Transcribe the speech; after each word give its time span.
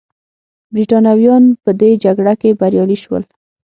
برېټانویان 0.73 1.43
په 1.63 1.71
دې 1.79 1.91
جګړه 2.03 2.33
کې 2.41 2.57
بریالي 2.59 2.97
شول. 3.03 3.23